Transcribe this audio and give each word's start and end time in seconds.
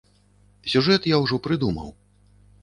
Сюжэт 0.73 1.05
я 1.11 1.19
ўжо 1.25 1.39
прыдумаў. 1.49 1.93